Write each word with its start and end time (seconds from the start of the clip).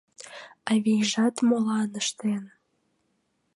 Авийжат 0.71 1.35
молан 1.47 1.89
ыштен 2.01 2.43